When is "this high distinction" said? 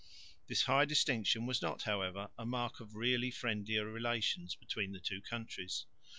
0.47-1.45